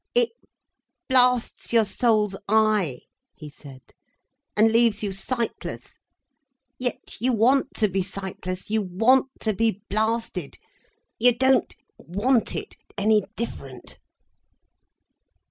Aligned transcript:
"It 0.15 0.31
blasts 1.07 1.71
your 1.71 1.85
soul's 1.85 2.35
eye," 2.47 3.01
he 3.35 3.51
said, 3.51 3.83
"and 4.57 4.71
leaves 4.71 5.03
you 5.03 5.11
sightless. 5.11 5.99
Yet 6.79 7.17
you 7.19 7.31
want 7.33 7.75
to 7.75 7.87
be 7.87 8.01
sightless, 8.01 8.71
you 8.71 8.81
want 8.81 9.27
to 9.41 9.53
be 9.53 9.83
blasted, 9.91 10.57
you 11.19 11.37
don't 11.37 11.75
want 11.99 12.55
it 12.55 12.77
any 12.97 13.25
different." 13.35 13.99